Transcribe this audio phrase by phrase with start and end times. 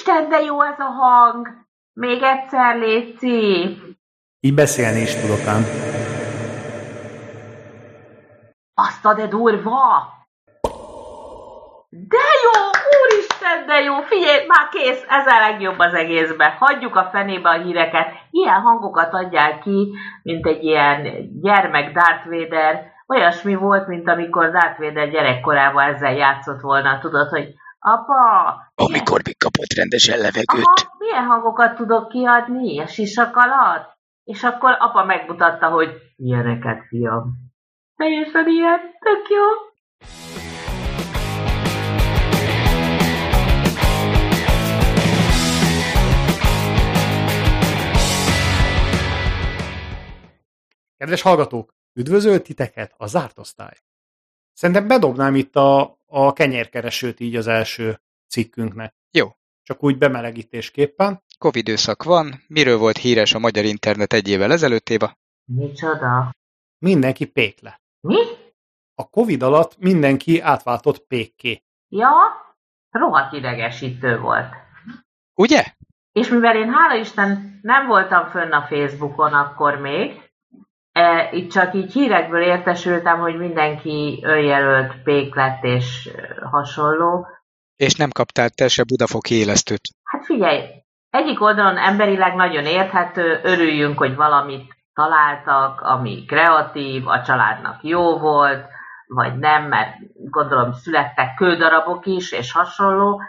[0.00, 1.48] Úristen, de jó ez a hang!
[1.92, 3.78] Még egyszer, Léci!
[4.40, 5.62] Így beszélni is tudok ám.
[8.74, 9.78] Azt a de durva!
[11.90, 12.60] De jó!
[13.00, 14.00] Úristen, de jó!
[14.00, 15.04] Figyelj, már kész!
[15.08, 16.50] Ez a legjobb az egészben.
[16.58, 18.08] Hagyjuk a fenébe a híreket.
[18.30, 22.92] Ilyen hangokat adják ki, mint egy ilyen gyermek Darth Vader.
[23.06, 26.98] Olyasmi volt, mint amikor Darth Vader gyerekkorában ezzel játszott volna.
[26.98, 28.72] Tudod, hogy apa...
[28.74, 30.64] Amikor még kapott rendesen levegőt.
[30.64, 33.98] Aha, milyen hangokat tudok kiadni a sisak alatt?
[34.24, 37.52] És akkor apa megmutatta, hogy ilyeneket, fiam.
[37.96, 39.44] Teljesen ilyen, tök jó.
[50.96, 53.76] Kedves hallgatók, üdvözölt titeket a zárt osztály.
[54.60, 58.94] Szerintem bedobnám itt a, a kenyérkeresőt így az első cikkünknek.
[59.10, 59.26] Jó.
[59.62, 61.22] Csak úgy bemelegítésképpen.
[61.38, 62.42] Covid időszak van.
[62.46, 65.16] Miről volt híres a magyar internet egy évvel ezelőttéva?
[65.44, 66.30] Micsoda?
[66.78, 67.80] Mindenki pék lett.
[68.00, 68.16] Mi?
[68.94, 71.62] A Covid alatt mindenki átváltott pékké.
[71.88, 72.10] Ja,
[72.90, 74.54] rohadt idegesítő volt.
[75.34, 75.64] Ugye?
[76.12, 80.29] És mivel én hála Isten nem voltam fönn a Facebookon akkor még,
[81.00, 86.10] e, itt csak így hírekből értesültem, hogy mindenki önjelölt pék lett és
[86.50, 87.26] hasonló.
[87.76, 89.80] És nem kaptál te se Budafoki élesztőt.
[90.04, 90.60] Hát figyelj,
[91.10, 98.64] egyik oldalon emberileg nagyon érthető, örüljünk, hogy valamit találtak, ami kreatív, a családnak jó volt,
[99.06, 99.96] vagy nem, mert
[100.30, 103.20] gondolom születtek kődarabok is, és hasonló.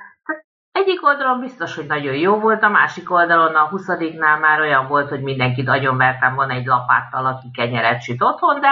[0.71, 3.87] Egyik oldalon biztos, hogy nagyon jó volt, a másik oldalon a 20
[4.19, 8.69] már olyan volt, hogy mindenkit agyonvertem volna egy lapáttal, aki kenyeret süt otthon, de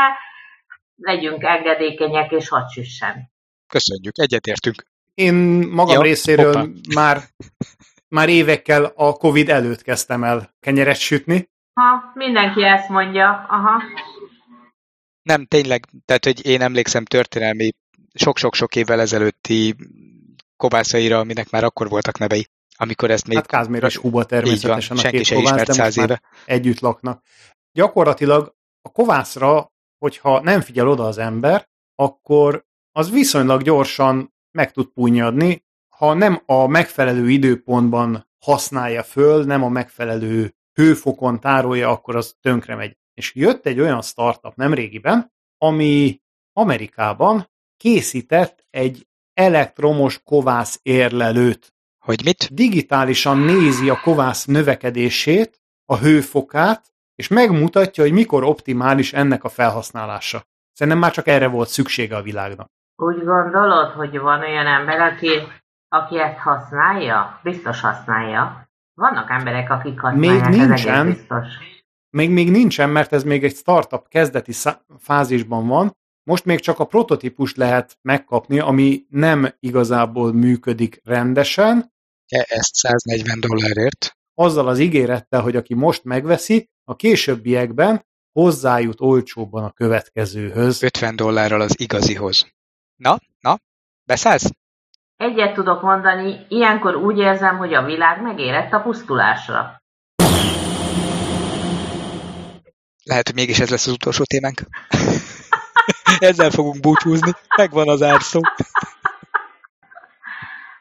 [0.95, 3.31] legyünk engedékenyek, és hadd süssen.
[3.67, 4.83] Köszönjük, egyetértünk.
[5.13, 5.33] Én
[5.71, 6.65] magam Ja, részéről hoppá.
[6.95, 7.17] már,
[8.07, 11.49] már évekkel a Covid előtt kezdtem el kenyeret sütni.
[11.73, 13.81] Ha, mindenki ezt mondja, aha.
[15.21, 17.69] Nem, tényleg, tehát, hogy én emlékszem történelmi
[18.13, 19.75] sok-sok-sok évvel ezelőtti
[20.59, 22.47] kovászaira, aminek már akkor voltak nevei,
[22.77, 23.37] amikor ezt még...
[23.37, 27.23] Hát Kázmér és Huba természetesen a van, senki két kovász, de most már együtt laknak.
[27.71, 34.87] Gyakorlatilag a kovászra, hogyha nem figyel oda az ember, akkor az viszonylag gyorsan meg tud
[34.87, 35.65] punyadni,
[35.97, 42.75] ha nem a megfelelő időpontban használja föl, nem a megfelelő hőfokon tárolja, akkor az tönkre
[42.75, 42.97] megy.
[43.13, 46.21] És jött egy olyan startup nemrégiben, ami
[46.53, 49.07] Amerikában készített egy
[49.39, 51.73] elektromos kovász érlelőt.
[52.05, 52.53] Hogy mit?
[52.53, 56.81] Digitálisan nézi a kovász növekedését, a hőfokát,
[57.15, 60.43] és megmutatja, hogy mikor optimális ennek a felhasználása.
[60.73, 62.67] Szerintem már csak erre volt szüksége a világnak.
[62.95, 65.29] Úgy gondolod, hogy van olyan ember, aki,
[65.87, 67.39] aki ezt használja?
[67.43, 68.69] Biztos használja.
[68.93, 71.05] Vannak emberek, akik használják, Még nincsen.
[71.05, 71.47] biztos.
[72.09, 75.97] Még, még nincsen, mert ez még egy startup kezdeti szá- fázisban van,
[76.29, 81.91] most még csak a prototípust lehet megkapni, ami nem igazából működik rendesen,
[82.27, 84.17] E, Ezt 140 dollárért.
[84.33, 90.83] azzal az ígérettel, hogy aki most megveszi, a későbbiekben hozzájut olcsóbban a következőhöz.
[90.83, 92.47] 50 dollárral az igazihoz.
[92.95, 93.59] Na, na,
[94.03, 94.49] beszállsz?
[95.15, 99.81] Egyet tudok mondani, ilyenkor úgy érzem, hogy a világ megérett a pusztulásra.
[103.03, 104.59] Lehet, hogy mégis ez lesz az utolsó témánk.
[106.29, 107.31] Ezzel fogunk búcsúzni.
[107.55, 108.39] Megvan az árszó.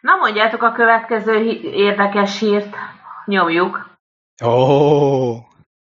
[0.00, 2.76] Na mondjátok a következő érdekes hírt.
[3.24, 3.98] Nyomjuk.
[4.44, 5.36] Ó,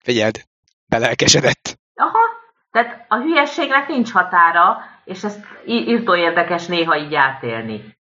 [0.04, 0.44] figyeld,
[0.86, 1.80] belelkesedett.
[1.96, 2.20] Aha,
[2.72, 7.98] tehát a hülyességnek nincs határa, és ezt írtó érdekes néha így átélni.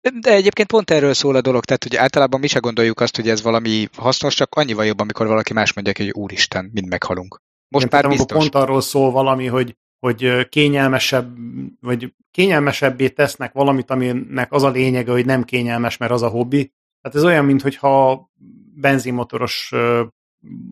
[0.00, 3.16] De, de egyébként pont erről szól a dolog, tehát hogy általában mi se gondoljuk azt,
[3.16, 7.40] hogy ez valami hasznos, csak annyival jobb, amikor valaki más mondja, hogy úristen, mind meghalunk.
[7.68, 8.38] Most Igen, már biztos.
[8.38, 11.36] pont arról szól valami, hogy, hogy kényelmesebb,
[11.80, 16.72] vagy kényelmesebbé tesznek valamit, aminek az a lényege, hogy nem kényelmes, mert az a hobbi.
[17.00, 18.30] Tehát ez olyan, mintha
[18.74, 19.72] benzinmotoros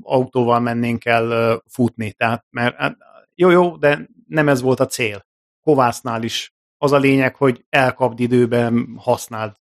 [0.03, 2.13] autóval mennénk el futni.
[2.13, 2.97] Tehát, mert hát,
[3.35, 5.27] jó, jó, de nem ez volt a cél.
[5.61, 9.53] Kovásznál is az a lényeg, hogy elkapd időben, használd.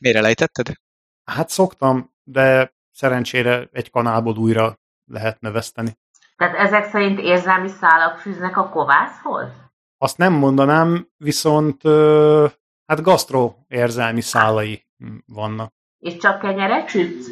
[0.00, 0.72] Miért elejtetted?
[1.24, 5.96] Hát szoktam, de szerencsére egy kanálból újra lehet növeszteni.
[6.36, 9.48] Tehát ezek szerint érzelmi szálak fűznek a kovászhoz?
[9.98, 11.82] Azt nem mondanám, viszont
[12.86, 14.86] hát gasztroérzelmi szálai
[15.26, 15.72] vannak.
[15.98, 17.28] És csak kenyeret sütsz?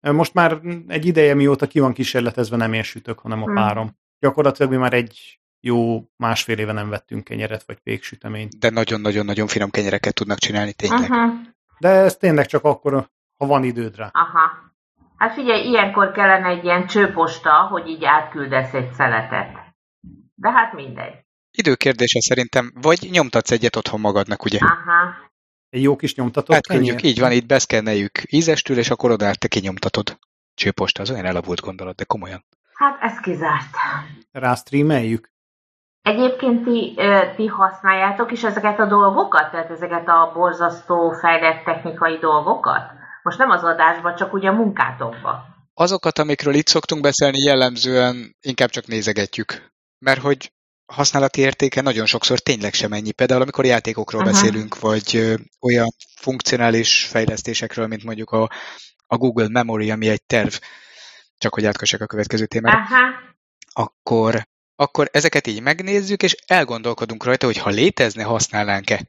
[0.00, 3.54] Most már egy ideje, mióta ki van kísérletezve, nem én sütök, hanem a Hmm.
[3.54, 3.90] párom.
[4.18, 8.58] Gyakorlatilag mi már egy jó másfél éve nem vettünk kenyeret vagy péksüteményt.
[8.58, 11.10] De nagyon-nagyon-nagyon finom kenyereket tudnak csinálni, tényleg.
[11.10, 11.32] Uh-huh.
[11.78, 14.10] De ez tényleg csak akkor, ha van időd rá.
[14.12, 14.50] Aha.
[15.16, 19.48] Hát figyelj, ilyenkor kellene egy ilyen csőposta, hogy így átküldesz egy szeletet.
[20.34, 21.14] De hát mindegy.
[21.50, 24.58] Időkérdése szerintem, vagy nyomtatsz egyet otthon magadnak, ugye?
[24.60, 25.14] Aha.
[25.68, 30.18] Egy jó kis nyomtató Átküldjük, így van, így beszkenneljük ízestül, és akkor oda te kinyomtatod.
[30.54, 32.44] Csőposta, az olyan elavult gondolat, de komolyan.
[32.74, 33.76] Hát ez kizárt.
[34.32, 35.30] Rá streameljük.
[36.02, 36.98] Egyébként ti,
[37.36, 39.50] ti használjátok is ezeket a dolgokat?
[39.50, 42.90] Tehát ezeket a borzasztó fejlett technikai dolgokat?
[43.26, 45.44] Most nem az adásban, csak ugye a munkátokban.
[45.74, 49.72] Azokat, amikről itt szoktunk beszélni, jellemzően inkább csak nézegetjük.
[49.98, 50.52] Mert hogy
[50.92, 53.12] használati értéke nagyon sokszor tényleg sem ennyi.
[53.12, 54.30] Például amikor játékokról Aha.
[54.30, 55.88] beszélünk, vagy olyan
[56.20, 58.50] funkcionális fejlesztésekről, mint mondjuk a,
[59.06, 60.54] a Google Memory, ami egy terv,
[61.38, 62.98] csak hogy átkössek a következő témára, Aha.
[63.72, 64.42] akkor,
[64.76, 69.00] akkor ezeket így megnézzük, és elgondolkodunk rajta, hogy ha létezne, használnánk-e.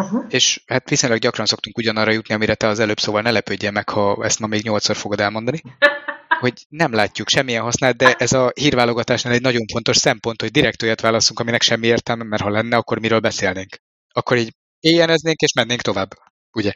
[0.00, 0.24] Uh-huh.
[0.28, 3.88] És hát viszonylag gyakran szoktunk ugyanarra jutni, amire te az előbb, szóval ne lepődjél meg,
[3.88, 5.60] ha ezt ma még nyolcszor fogod elmondani,
[6.40, 10.82] hogy nem látjuk semmilyen hasznát, de ez a hírválogatásnál egy nagyon fontos szempont, hogy direkt
[10.82, 13.76] olyat válaszunk, aminek semmi értelme, mert ha lenne, akkor miről beszélnénk.
[14.12, 16.10] Akkor így éjjeneznénk és mennénk tovább.
[16.52, 16.72] Ugye?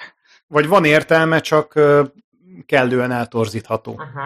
[0.47, 1.81] Vagy van értelme, csak
[2.67, 3.93] kellően eltorzítható.
[3.93, 4.23] Uh-huh.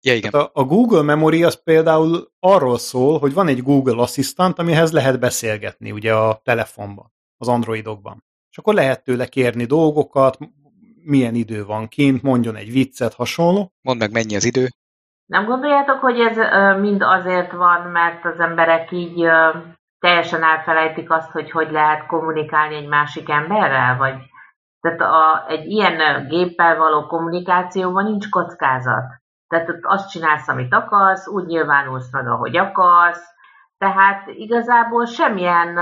[0.00, 0.30] Ja, igen.
[0.32, 4.92] Hát a, a Google Memory az például arról szól, hogy van egy Google Assistant, amihez
[4.92, 8.24] lehet beszélgetni ugye a telefonban, az Androidokban.
[8.50, 10.38] És akkor lehet tőle kérni dolgokat,
[11.02, 13.72] milyen idő van kint, mondjon egy viccet, hasonló.
[13.82, 14.66] Mondd meg, mennyi az idő.
[15.26, 16.36] Nem gondoljátok, hogy ez
[16.80, 19.26] mind azért van, mert az emberek így
[19.98, 23.96] teljesen elfelejtik azt, hogy hogy lehet kommunikálni egy másik emberrel?
[23.96, 24.14] Vagy
[24.80, 29.04] tehát a, egy ilyen géppel való kommunikációban nincs kockázat.
[29.48, 33.24] Tehát ott azt csinálsz, amit akarsz, úgy nyilvánulsz meg, ahogy akarsz.
[33.78, 35.74] Tehát igazából semmilyen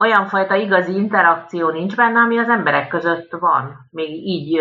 [0.00, 4.60] olyan fajta igazi interakció nincs benne, ami az emberek között van, még így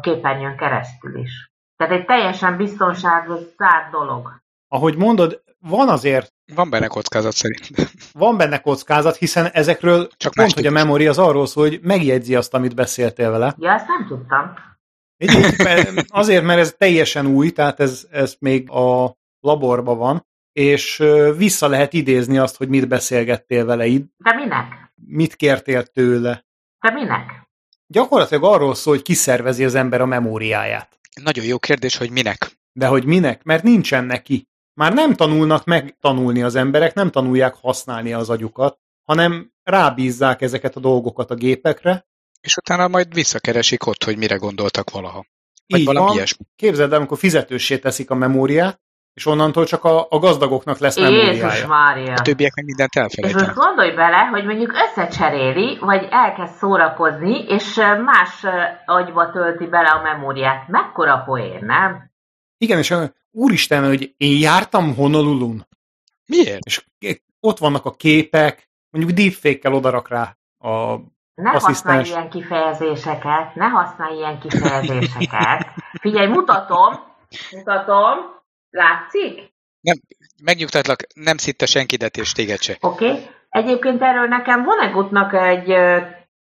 [0.00, 1.52] képernyőn keresztül is.
[1.76, 4.42] Tehát egy teljesen biztonságos, zárt dolog.
[4.68, 7.68] Ahogy mondod, van azért, Van benne kockázat szerint.
[8.12, 12.34] van benne kockázat, hiszen ezekről Csak pont, hogy a memory az arról szól, hogy megjegyzi
[12.34, 13.54] azt, amit beszéltél vele.
[13.58, 14.54] Ja, ezt nem tudtam.
[15.62, 21.02] Mert- azért, mert ez teljesen új, tehát ez, ez még a laborban van, és
[21.36, 23.84] vissza lehet idézni azt, hogy mit beszélgettél vele,
[24.16, 24.92] De minek?
[25.06, 26.44] mit kértél tőle.
[26.80, 27.48] De minek?
[27.86, 30.98] Gyakorlatilag arról szól, hogy kiszervezi az ember a memóriáját.
[31.22, 32.58] Nagyon jó kérdés, hogy minek.
[32.72, 33.42] De hogy minek?
[33.42, 34.48] Mert nincsen neki.
[34.74, 40.76] Már nem tanulnak meg tanulni az emberek, nem tanulják használni az agyukat, hanem rábízzák ezeket
[40.76, 42.06] a dolgokat a gépekre.
[42.40, 45.26] És utána majd visszakeresik ott, hogy mire gondoltak valaha.
[45.66, 46.14] Vagy Így valami van.
[46.16, 46.44] ilyesmi.
[46.56, 48.80] Képzeld el, amikor fizetőssé teszik a memóriát,
[49.14, 51.66] és onnantól csak a, a gazdagoknak lesz Jézus memóriája.
[51.66, 52.12] Mária.
[52.12, 53.54] A többiek meg mindent És most elfelejtenek.
[53.54, 57.74] gondolj bele, hogy mondjuk összecseréli, vagy elkezd szórakozni, és
[58.04, 58.44] más
[58.86, 60.68] agyba tölti bele a memóriát.
[60.68, 62.10] Mekkora poén, nem?
[62.58, 62.94] Igen, és
[63.30, 65.66] úristen, hogy én jártam Honolulun,
[66.26, 66.64] Miért?
[66.66, 66.84] és
[67.40, 70.96] ott vannak a képek, mondjuk deepfake-kel odarak rá a
[71.34, 75.68] Ne használj ilyen kifejezéseket, ne használj ilyen kifejezéseket.
[76.00, 76.94] Figyelj, mutatom,
[77.50, 78.18] mutatom,
[78.74, 79.52] látszik?
[80.42, 82.76] Megnyugtatlak, nem szitta senkidet és téged se.
[82.80, 83.10] Oké.
[83.10, 83.26] Okay.
[83.48, 85.74] Egyébként erről nekem Vonnegutnak egy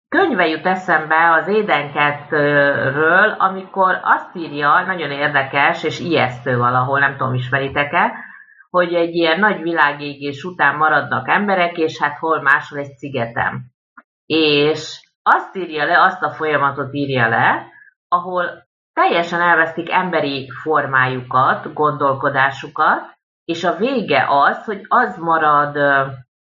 [0.08, 7.34] könyve jut eszembe az édenkertről, amikor azt írja, nagyon érdekes és ijesztő valahol, nem tudom,
[7.34, 8.12] ismeritek-e,
[8.70, 13.64] hogy egy ilyen nagy világégés után maradnak emberek, és hát hol máshol egy szigetem.
[14.26, 17.66] És azt írja le, azt a folyamatot írja le,
[18.08, 18.67] ahol
[18.98, 25.76] teljesen elvesztik emberi formájukat, gondolkodásukat, és a vége az, hogy az marad,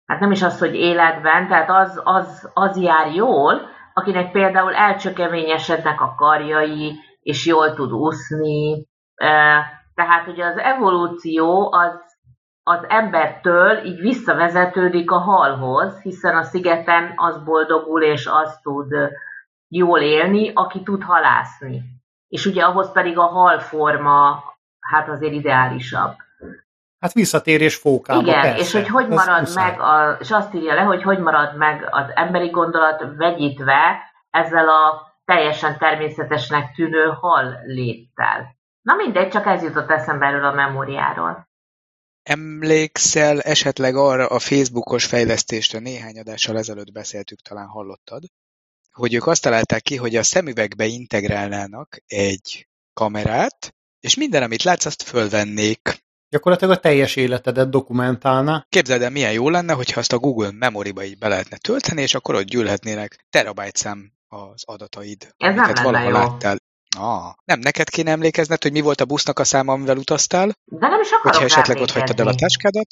[0.06, 3.60] hát nem is az, hogy életben, tehát az, az, az jár jól,
[3.94, 8.86] akinek például elcsökeményesednek a karjai, és jól tud úszni.
[9.94, 12.00] Tehát, hogy az evolúció az,
[12.62, 18.92] az embertől így visszavezetődik a halhoz, hiszen a szigeten az boldogul, és az tud
[19.68, 21.99] jól élni, aki tud halászni.
[22.30, 24.44] És ugye ahhoz pedig a halforma,
[24.80, 26.14] hát azért ideálisabb.
[26.98, 28.20] hát visszatérés fókába.
[28.20, 28.58] Igen, persze.
[28.58, 29.70] és hogy hogy Ez marad muszáj.
[29.70, 33.98] meg, a, és azt írja le, hogy hogy marad meg az emberi gondolat vegyítve
[34.30, 38.56] ezzel a teljesen természetesnek tűnő hal léttel.
[38.82, 41.48] Na mindegy, csak ez jutott eszembe erről a memóriáról.
[42.22, 48.22] Emlékszel esetleg arra a Facebookos fejlesztésre néhány adással ezelőtt beszéltük, talán hallottad,
[49.00, 54.84] hogy ők azt találták ki, hogy a szemüvegbe integrálnának egy kamerát, és minden, amit látsz,
[54.84, 55.98] azt fölvennék.
[56.28, 58.66] Gyakorlatilag a teljes életedet dokumentálna.
[58.68, 62.14] Képzeld el, milyen jó lenne, hogyha azt a Google Memory-ba így be lehetne tölteni, és
[62.14, 66.16] akkor ott gyűlhetnének terabájt szám az adataid, Ez nem amiket valahol jó.
[66.16, 66.56] láttál.
[66.96, 70.46] Ah, nem, neked kéne emlékezned, hogy mi volt a busznak a száma, amivel utaztál?
[70.64, 72.86] De nem is akarok Hogyha esetleg ott hagytad el a táskádat?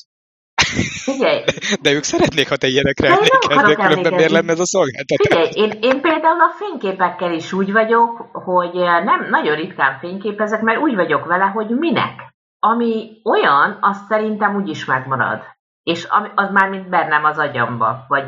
[1.05, 1.45] Figyelj,
[1.81, 5.27] De ők szeretnék, ha te ilyenekre emlékeznél, különben miért lenne ez a szolgáltatás?
[5.29, 10.61] Figyelj, én, én például a fényképekkel is úgy vagyok, hogy eh, nem nagyon ritkán fényképezek,
[10.61, 12.35] mert úgy vagyok vele, hogy minek.
[12.59, 15.41] Ami olyan, az szerintem úgyis megmarad.
[15.83, 18.25] És az már mint bennem az agyamba, vagy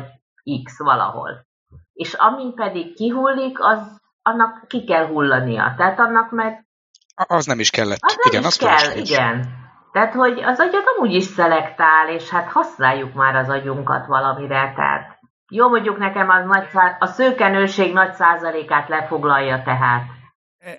[0.63, 1.45] X valahol.
[1.93, 5.73] És ami pedig kihullik, az annak ki kell hullania.
[5.77, 6.65] Tehát annak meg
[7.15, 7.97] Az nem is kellett.
[8.01, 9.09] az nem igen, is azt kell, felesleges.
[9.09, 9.59] igen.
[9.91, 15.19] Tehát, hogy az agyad amúgy is szelektál, és hát használjuk már az agyunkat valamire, tehát
[15.49, 20.03] jó mondjuk nekem az nagy szá- a szőkenőség nagy százalékát lefoglalja tehát.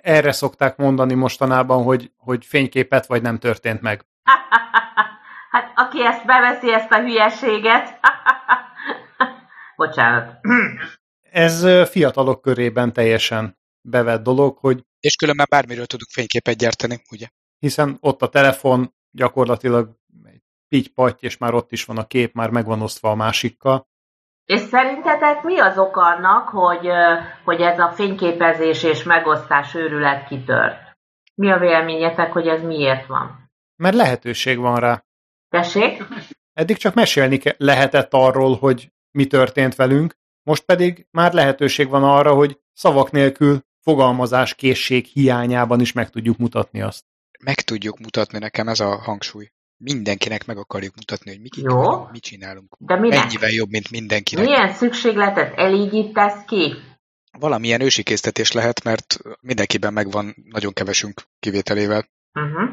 [0.01, 4.05] Erre szokták mondani mostanában, hogy, hogy fényképet vagy nem történt meg.
[5.51, 7.99] hát aki ezt beveszi, ezt a hülyeséget,
[9.75, 10.39] bocsánat.
[11.31, 17.27] Ez fiatalok körében teljesen bevett dolog, hogy És különben bármiről tudunk fényképet gyártani, ugye?
[17.63, 19.89] hiszen ott a telefon gyakorlatilag
[20.23, 23.87] egy pitty és már ott is van a kép, már megvan osztva a másikkal.
[24.45, 26.87] És szerintetek mi az oka annak, hogy,
[27.43, 30.97] hogy ez a fényképezés és megosztás őrület kitört?
[31.35, 33.51] Mi a véleményetek, hogy ez miért van?
[33.75, 35.03] Mert lehetőség van rá.
[35.49, 36.03] Tessék?
[36.53, 42.33] Eddig csak mesélni lehetett arról, hogy mi történt velünk, most pedig már lehetőség van arra,
[42.33, 47.05] hogy szavak nélkül fogalmazás készség hiányában is meg tudjuk mutatni azt.
[47.43, 49.51] Meg tudjuk mutatni nekem ez a hangsúly.
[49.77, 51.75] Mindenkinek meg akarjuk mutatni, hogy mi kik Jó.
[51.75, 52.75] vagyunk, mit csinálunk.
[52.79, 53.19] De minek?
[53.19, 54.45] Mennyivel jobb, mint mindenkinek.
[54.45, 56.73] Milyen szükségletet elégítesz ki?
[57.39, 62.05] Valamilyen ősikésztetés lehet, mert mindenkiben megvan nagyon kevesünk kivételével.
[62.33, 62.69] Uh-huh.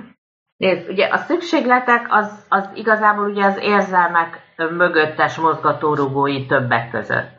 [0.56, 7.38] Nézd, ugye a szükségletek az, az igazából ugye az érzelmek mögöttes mozgatórugói többek között.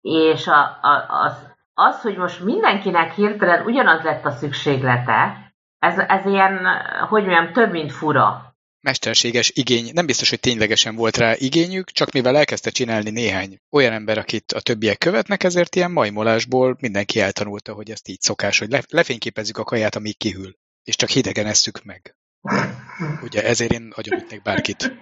[0.00, 5.45] És a, a, az, az, hogy most mindenkinek hirtelen ugyanaz lett a szükséglete,
[5.78, 6.66] ez, ez ilyen,
[7.08, 8.54] hogy mondjam, több, mint fura.
[8.80, 13.92] Mesterséges igény, nem biztos, hogy ténylegesen volt rá igényük, csak mivel elkezdte csinálni néhány olyan
[13.92, 18.70] ember, akit a többiek követnek, ezért ilyen majmolásból mindenki eltanulta, hogy ezt így szokás, hogy
[18.70, 20.56] le, lefényképezzük a kaját, amíg kihűl.
[20.82, 22.16] És csak hidegen esszük meg.
[23.22, 24.92] Ugye ezért én agyonütnek bárkit.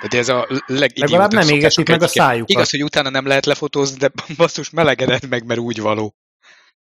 [0.00, 2.50] Tehát ez a Legalább nem égetik meg a szájukat.
[2.50, 6.14] Igaz, hogy utána nem lehet lefotózni, de basszus melegedett meg, mert úgy való.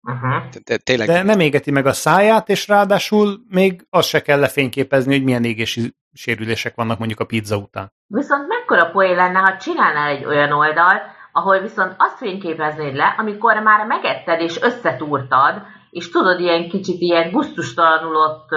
[0.07, 0.49] Uh-huh.
[0.51, 4.39] De, de tényleg De nem égeti meg a száját, és ráadásul még azt se kell
[4.39, 7.91] lefényképezni, hogy milyen égési sérülések vannak mondjuk a pizza után.
[8.07, 13.59] Viszont mekkora poén lenne, ha csinálnál egy olyan oldalt, ahol viszont azt fényképeznéd le, amikor
[13.59, 18.49] már megetted és összetúrtad, és tudod, ilyen kicsit ilyen gusztustalanul ott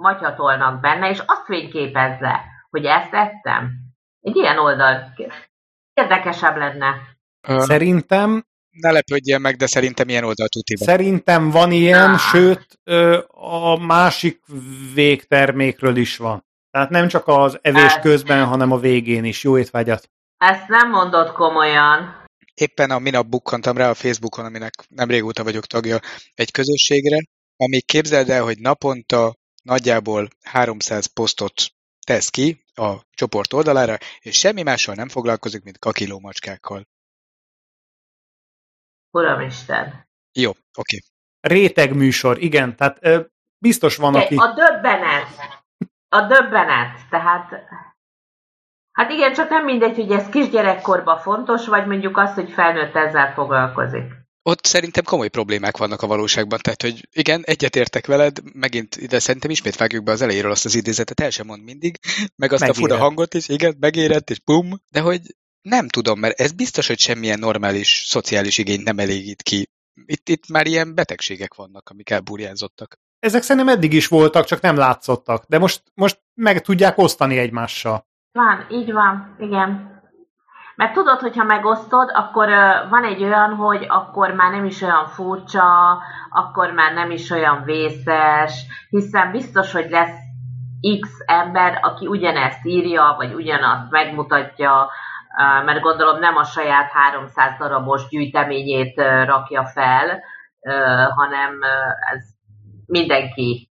[0.00, 3.70] matyatolnak benne, és azt fényképezd le, hogy ezt ettem.
[4.20, 5.14] Egy ilyen oldal
[5.94, 6.94] érdekesebb lenne.
[7.46, 12.18] Szerintem, ne lepődjél meg, de szerintem ilyen oldalt tud szerintem van ilyen, Ah.
[12.18, 12.78] sőt,
[13.28, 14.40] a másik
[14.94, 16.44] végtermékről is van.
[16.70, 19.42] Tehát nem csak az evés Ez- közben, hanem a végén is.
[19.42, 20.10] Jó étvágyat!
[20.38, 22.22] Ezt nem mondod komolyan.
[22.54, 25.98] Éppen a minap bukkantam rá a Facebookon, aminek nem régóta vagyok tagja,
[26.34, 27.18] egy közösségre,
[27.56, 31.52] ami képzeld el, hogy naponta nagyjából 300 posztot
[32.06, 36.86] tesz ki a csoport oldalára, és semmi mással nem foglalkozik, mint kakiló macskákkal.
[39.14, 40.08] Uramisten.
[40.32, 40.98] Jó, oké.
[41.40, 43.20] Réteg műsor, igen, tehát ö,
[43.58, 44.34] biztos van, aki...
[44.36, 45.28] A döbbenet.
[46.08, 47.08] A döbbenet.
[47.10, 47.50] Tehát
[48.94, 53.32] Hát igen, csak nem mindegy, hogy ez kisgyerekkorban fontos, vagy mondjuk az, hogy felnőtt ezzel
[53.32, 54.12] foglalkozik.
[54.42, 59.50] Ott szerintem komoly problémák vannak a valóságban, tehát hogy igen, egyetértek veled, megint ide szerintem
[59.50, 61.98] ismét vágjuk be az elejéről azt az idézetet, el sem mond mindig,
[62.36, 62.82] meg azt Megérett.
[62.82, 65.20] a fura hangot is, igen, megérett, és bum, de hogy
[65.68, 69.68] nem tudom, mert ez biztos, hogy semmilyen normális szociális igény nem elégít ki.
[70.06, 72.94] Itt, itt már ilyen betegségek vannak, amik elburjánzottak.
[73.18, 75.44] Ezek szerintem eddig is voltak, csak nem látszottak.
[75.48, 78.06] De most, most meg tudják osztani egymással.
[78.32, 79.92] Van, így van, igen.
[80.76, 82.48] Mert tudod, hogyha megosztod, akkor
[82.90, 85.98] van egy olyan, hogy akkor már nem is olyan furcsa,
[86.30, 90.18] akkor már nem is olyan vészes, hiszen biztos, hogy lesz
[91.00, 94.90] X ember, aki ugyanezt írja, vagy ugyanazt megmutatja,
[95.64, 100.22] mert gondolom nem a saját 300 darabos gyűjteményét rakja fel,
[101.14, 101.58] hanem
[102.14, 102.22] ez
[102.86, 103.70] mindenki,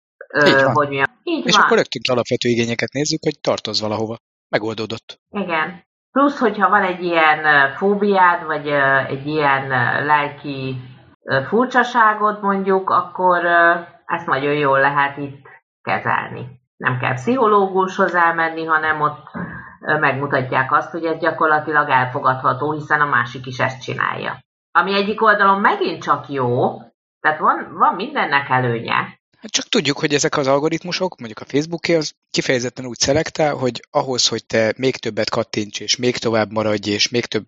[0.45, 0.73] Így van.
[0.73, 1.63] hogy mi Így És van.
[1.63, 4.15] akkor rögtön alapvető igényeket nézzük, hogy tartoz valahova.
[4.49, 5.19] Megoldódott.
[5.29, 5.85] Igen.
[6.11, 8.67] Plusz, hogyha van egy ilyen fóbiád, vagy
[9.07, 9.67] egy ilyen
[10.05, 10.75] lelki
[11.23, 13.45] ö, furcsaságod mondjuk, akkor
[14.05, 15.45] ezt nagyon jól lehet itt
[15.81, 16.61] kezelni.
[16.77, 19.23] Nem kell pszichológushoz elmenni, hanem ott
[19.79, 24.39] megmutatják azt, hogy ez gyakorlatilag elfogadható, hiszen a másik is ezt csinálja.
[24.71, 26.77] Ami egyik oldalon megint csak jó,
[27.19, 29.19] Tehát van, van mindennek előnye.
[29.39, 33.81] Hát csak tudjuk, hogy ezek az algoritmusok, mondjuk a Facebooké, az kifejezetten úgy szelektál, hogy
[33.91, 37.47] ahhoz, hogy te még többet kattints, és még tovább maradj, és még több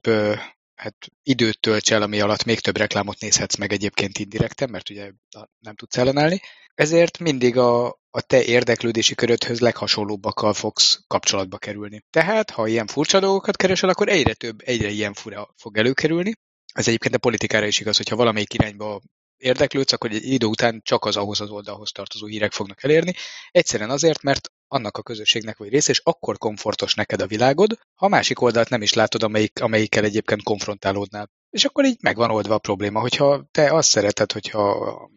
[0.76, 5.12] hát időt tölts el, ami alatt még több reklámot nézhetsz meg egyébként indirekten, mert ugye
[5.60, 6.42] nem tudsz ellenállni.
[6.76, 12.04] Ezért mindig a, a te érdeklődési körödhöz leghasonlóbbakkal fogsz kapcsolatba kerülni.
[12.10, 16.34] Tehát, ha ilyen furcsa dolgokat keresel, akkor egyre több, egyre ilyen fura fog előkerülni.
[16.74, 19.02] Ez egyébként a politikára is igaz, hogyha valamelyik irányba
[19.38, 23.14] érdeklődsz, akkor egy idő után csak az ahhoz az oldalhoz tartozó hírek fognak elérni.
[23.52, 28.06] Egyszerűen azért, mert annak a közösségnek vagy része, és akkor komfortos neked a világod, ha
[28.06, 31.30] a másik oldalt nem is látod, amelyik, amelyikkel egyébként konfrontálódnál.
[31.50, 34.70] És akkor így megvan oldva a probléma, hogyha te azt szereted, hogyha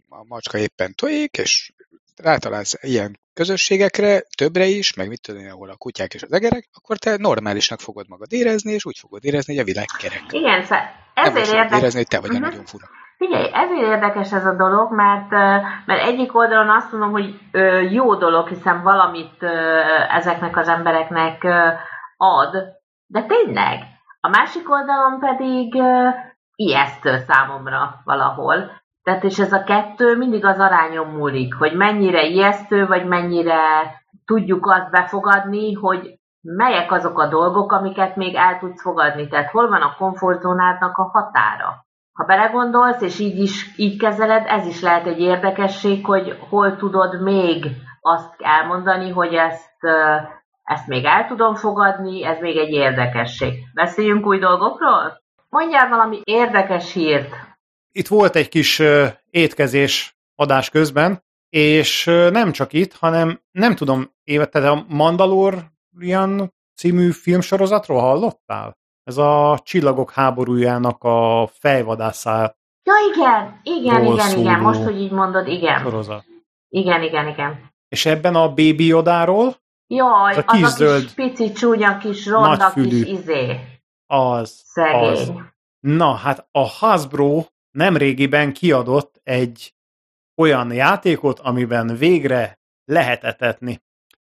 [0.08, 1.72] a macska éppen tojik, és
[2.22, 6.96] rátalálsz ilyen közösségekre, többre is, meg mit tudom ahol a kutyák és az egerek, akkor
[6.96, 10.22] te normálisnak fogod magad érezni, és úgy fogod érezni, hogy a világ kerek.
[10.30, 11.78] Igen, szóval ezért nem érdek...
[11.78, 12.46] érezni, hogy te vagy uh-huh.
[12.46, 12.86] a nagyon fura.
[13.16, 15.30] Figyelj, ezért érdekes ez a dolog, mert,
[15.86, 17.34] mert egyik oldalon azt mondom, hogy
[17.92, 19.42] jó dolog, hiszen valamit
[20.08, 21.44] ezeknek az embereknek
[22.16, 22.52] ad,
[23.06, 23.78] de tényleg.
[24.20, 25.82] A másik oldalon pedig
[26.54, 28.81] ijesztő számomra valahol.
[29.02, 33.60] Tehát és ez a kettő mindig az arányon múlik, hogy mennyire ijesztő, vagy mennyire
[34.24, 39.28] tudjuk azt befogadni, hogy melyek azok a dolgok, amiket még el tudsz fogadni.
[39.28, 44.66] Tehát hol van a komfortzónádnak a határa ha belegondolsz, és így is így kezeled, ez
[44.66, 47.66] is lehet egy érdekesség, hogy hol tudod még
[48.00, 49.84] azt elmondani, hogy ezt,
[50.62, 53.52] ezt még el tudom fogadni, ez még egy érdekesség.
[53.74, 55.20] Beszéljünk új dolgokról?
[55.48, 57.51] Mondjál valami érdekes hírt.
[57.92, 58.82] Itt volt egy kis
[59.30, 68.00] étkezés adás közben, és nem csak itt, hanem nem tudom, évet, a Mandalorian című filmsorozatról
[68.00, 68.76] hallottál?
[69.04, 72.54] Ez a Csillagok háborújának a fejvadászá.
[72.82, 75.78] Ja, igen, igen, igen, igen, most, hogy így mondod, igen.
[75.82, 76.24] Sorozat.
[76.68, 77.70] Igen, igen, igen.
[77.88, 79.56] És ebben a Baby Yodáról?
[79.86, 83.60] Jaj, az a kis, az a zöld, kis pici, csúnya, kis ronda, kis izé.
[84.06, 85.08] Az, Szegény.
[85.08, 85.32] az.
[85.80, 89.74] Na, hát a Hasbro nemrégiben kiadott egy
[90.36, 93.82] olyan játékot, amiben végre lehet etetni.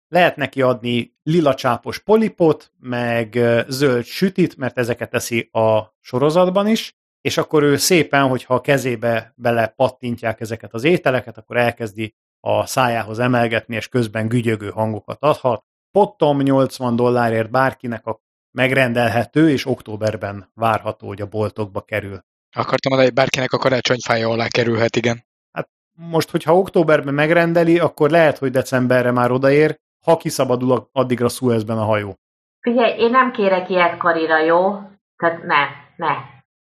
[0.07, 6.95] Lehet neki adni lila csápos polipot, meg zöld sütit, mert ezeket teszi a sorozatban is,
[7.21, 12.65] és akkor ő szépen, hogyha a kezébe bele pattintják ezeket az ételeket, akkor elkezdi a
[12.65, 15.63] szájához emelgetni, és közben gügyögő hangokat adhat.
[15.91, 18.21] Pottom 80 dollárért bárkinek a
[18.51, 22.23] megrendelhető, és októberben várható, hogy a boltokba kerül.
[22.55, 25.23] Akartam mondani, hogy bárkinek a karácsonyfája alá kerülhet, igen.
[25.51, 31.77] Hát most, hogyha októberben megrendeli, akkor lehet, hogy decemberre már odaér, ha kiszabadul addigra Suezben
[31.77, 32.15] a hajó.
[32.59, 34.79] Figyelj, én nem kérek ilyet Karira, jó?
[35.17, 36.15] Tehát ne, ne,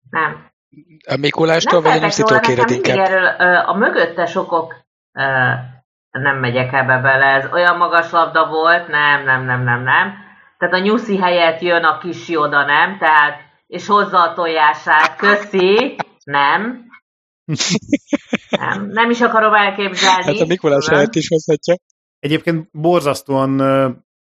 [0.10, 0.46] nem.
[1.10, 2.98] A Mikulástól vagy a Nyuszitól kéred inkább?
[2.98, 3.26] Erről,
[3.60, 4.76] a mögöttes okok
[6.12, 10.14] nem megyek ebbe bele, ez olyan magas labda volt, nem, nem, nem, nem, nem.
[10.58, 12.98] Tehát a nyuszi helyett jön a kis joda, nem?
[12.98, 16.86] Tehát, és hozza a tojását, köszi, nem.
[18.50, 20.24] nem, nem is akarom elképzelni.
[20.24, 21.76] Hát a Mikulás helyett is hozhatja.
[22.20, 23.62] Egyébként borzasztóan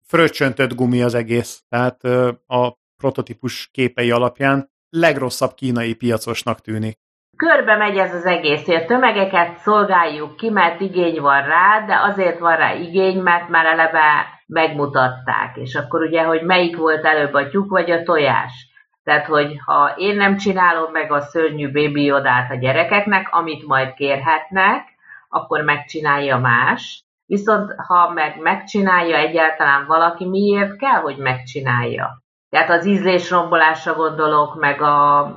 [0.07, 2.03] fröccsöntött gumi az egész, tehát
[2.47, 6.97] a prototípus képei alapján legrosszabb kínai piacosnak tűnik.
[7.37, 11.99] Körbe megy ez az egész, hogy a tömegeket szolgáljuk ki, mert igény van rá, de
[12.11, 15.57] azért van rá igény, mert már eleve megmutatták.
[15.57, 18.74] És akkor ugye, hogy melyik volt előbb a tyúk vagy a tojás.
[19.05, 23.93] Tehát, hogy ha én nem csinálom meg a szörnyű bébi odát a gyerekeknek, amit majd
[23.93, 24.87] kérhetnek,
[25.29, 27.03] akkor megcsinálja más.
[27.25, 32.21] Viszont ha meg megcsinálja egyáltalán valaki, miért kell, hogy megcsinálja?
[32.49, 35.27] Tehát az ízlésrombolásra gondolok, meg a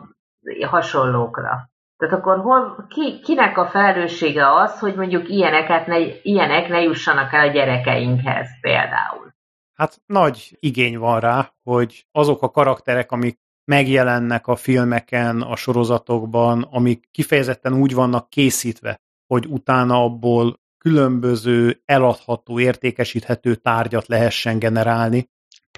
[0.67, 1.69] hasonlókra.
[1.97, 7.33] Tehát akkor hol, ki, kinek a felelőssége az, hogy mondjuk ilyeneket ne, ilyenek ne jussanak
[7.33, 9.35] el a gyerekeinkhez például?
[9.75, 16.63] Hát nagy igény van rá, hogy azok a karakterek, amik megjelennek a filmeken, a sorozatokban,
[16.63, 25.29] amik kifejezetten úgy vannak készítve, hogy utána abból különböző eladható, értékesíthető tárgyat lehessen generálni.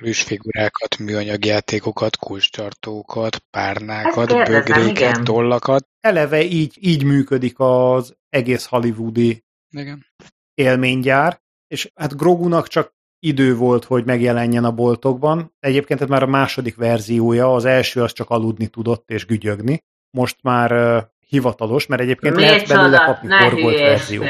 [0.00, 5.88] Plüssfigurákat, műanyag játékokat, kulcstartókat, párnákat, bögréket, tollakat.
[6.00, 10.06] Eleve így, így működik az egész hollywoodi Igen.
[10.54, 15.52] élménygyár, és hát Grogunak csak idő volt, hogy megjelenjen a boltokban.
[15.60, 19.82] Egyébként ez már a második verziója, az első az csak aludni tudott és gügyögni.
[20.10, 24.26] Most már uh, hivatalos, mert egyébként Miért lehet belőle kapni forgott verziót.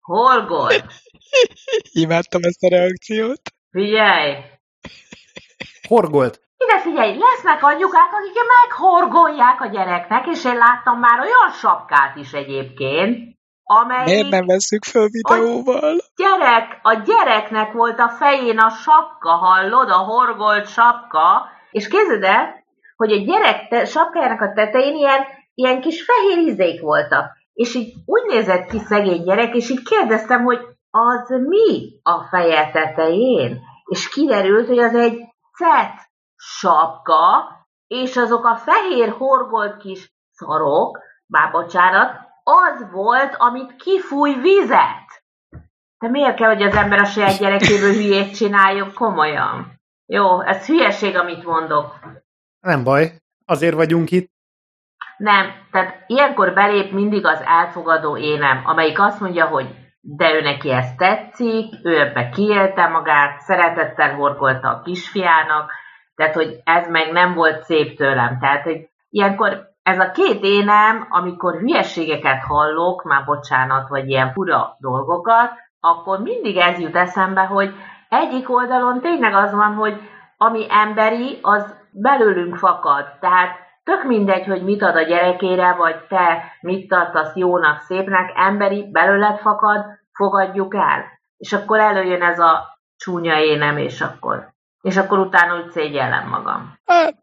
[0.00, 0.84] Horgolt!
[1.92, 3.40] Imádtam ezt a reakciót.
[3.70, 4.34] Figyelj!
[5.88, 12.16] Horgolt, ide figyelj, lesznek anyukák, akik meghorgolják a gyereknek, és én láttam már olyan sapkát
[12.16, 14.04] is egyébként, amelyik...
[14.04, 15.96] Miért nem veszük föl videóval?
[15.98, 22.22] A gyerek, a gyereknek volt a fején a sapka, hallod, a horgolt sapka, és képzeld
[22.22, 22.64] el,
[22.96, 25.22] hogy a gyerek te, sapkájának a tetején ilyen,
[25.54, 27.32] ilyen kis fehér izék voltak.
[27.52, 32.70] És így úgy nézett ki szegény gyerek, és így kérdeztem, hogy az mi a feje
[32.70, 33.60] tetején?
[33.84, 35.20] És kiderült, hogy az egy
[35.56, 37.48] cet sapka,
[37.86, 45.22] és azok a fehér horgolt kis szarok, már bocsánat, az volt, amit kifúj vizet.
[45.98, 49.80] De miért kell, hogy az ember a saját gyerekéből hülyét csináljon komolyan?
[50.06, 51.98] Jó, ez hülyeség, amit mondok.
[52.60, 53.12] Nem baj,
[53.46, 54.32] azért vagyunk itt.
[55.16, 60.70] Nem, tehát ilyenkor belép mindig az elfogadó énem, amelyik azt mondja, hogy de ő neki
[60.70, 65.72] ez tetszik, ő ebbe kiélte magát, szeretettel horgolta a kisfiának,
[66.14, 68.38] tehát hogy ez meg nem volt szép tőlem.
[68.38, 74.76] Tehát, hogy ilyenkor ez a két énem, amikor hülyeségeket hallok, már bocsánat, vagy ilyen fura
[74.78, 77.74] dolgokat, akkor mindig ez jut eszembe, hogy
[78.08, 80.00] egyik oldalon tényleg az van, hogy
[80.36, 83.04] ami emberi, az belőlünk fakad.
[83.20, 88.90] Tehát tök mindegy, hogy mit ad a gyerekére, vagy te mit tartasz jónak, szépnek, emberi,
[88.92, 91.04] belőled fakad, fogadjuk el.
[91.36, 94.48] És akkor előjön ez a csúnya énem, és akkor,
[94.80, 96.74] és akkor utána úgy szégyellem magam.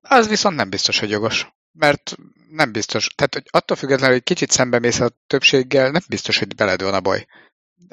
[0.10, 1.48] Az viszont nem biztos, hogy jogos.
[1.72, 2.16] Mert
[2.50, 3.08] nem biztos.
[3.08, 6.94] Tehát hogy attól függetlenül, hogy kicsit szembe mész a többséggel, nem biztos, hogy beled van
[6.94, 7.26] a baj.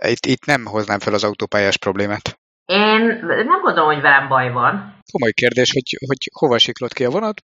[0.05, 2.39] Itt, itt nem hoznám fel az autópályás problémát.
[2.65, 5.03] Én nem gondolom, hogy velem baj van.
[5.13, 7.43] Komoly kérdés, hogy, hogy hova siklott ki a vonat.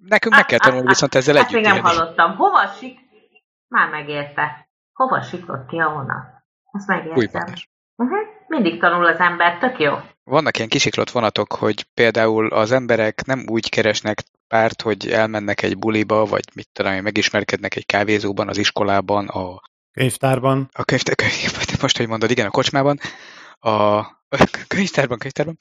[0.00, 1.88] Nekünk meg kell tanulni viszont ezzel Ezt együtt még nem élni.
[1.88, 2.36] hallottam.
[2.36, 2.98] Hova sik...
[3.68, 4.68] Már megérte.
[4.92, 6.26] Hova siklott ki a vonat?
[6.72, 7.54] Ezt megértem.
[7.96, 8.18] Uh-huh.
[8.46, 9.96] Mindig tanul az ember, tök jó.
[10.24, 15.78] Vannak ilyen kisiklott vonatok, hogy például az emberek nem úgy keresnek párt, hogy elmennek egy
[15.78, 19.60] buliba, vagy mit tudom én, megismerkednek egy kávézóban, az iskolában, a,
[19.92, 20.68] Könyvtárban.
[20.72, 22.98] a könyv, könyv, most, hogy mondod, igen, a kocsmában,
[23.58, 24.06] a, a
[24.74, 25.56] könyvtárban, könyvtárban,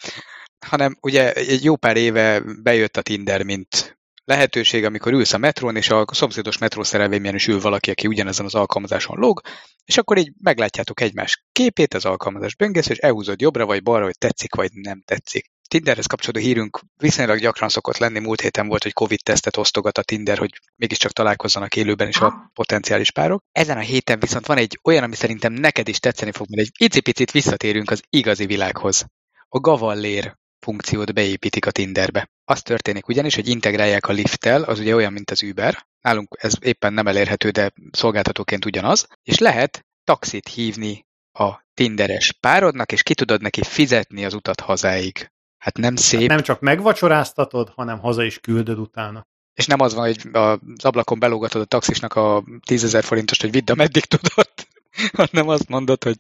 [0.66, 5.76] hanem ugye egy jó pár éve bejött a Tinder, mint lehetőség, amikor ülsz a metrón,
[5.76, 9.42] és a szomszédos metrószerelvényen is ül valaki, aki ugyanezen az alkalmazáson lóg,
[9.86, 14.18] és akkor így meglátjátok egymás képét, az alkalmazás böngész, és elhúzod jobbra vagy balra, hogy
[14.18, 15.52] tetszik vagy nem tetszik.
[15.70, 18.20] Tinderhez kapcsolódó hírünk viszonylag gyakran szokott lenni.
[18.20, 23.12] Múlt héten volt, hogy Covid-tesztet osztogat a Tinder, hogy mégiscsak találkozzanak élőben is a potenciális
[23.12, 23.44] párok.
[23.52, 26.86] Ezen a héten viszont van egy olyan, ami szerintem neked is tetszeni fog, mert egy
[26.86, 29.06] icipicit visszatérünk az igazi világhoz.
[29.48, 32.30] A Gavallér funkciót beépítik a Tinderbe.
[32.46, 35.86] Az történik ugyanis, hogy integrálják a lifttel, az ugye olyan, mint az Uber.
[36.02, 39.08] Nálunk ez éppen nem elérhető, de szolgáltatóként ugyanaz.
[39.24, 45.30] És lehet taxit hívni a Tinderes párodnak, és ki tudod neki fizetni az utat hazáig.
[45.60, 46.28] Hát nem szép.
[46.28, 49.28] Nem csak megvacsoráztatod, hanem haza is küldöd utána.
[49.54, 53.52] És nem az van, hogy az ablakon belógatod a taxisnak a 10 ezer forintost, hogy
[53.52, 54.50] vidd, ameddig tudod,
[55.32, 56.18] hanem azt mondod, hogy